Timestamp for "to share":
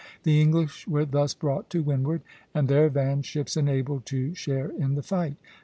4.07-4.69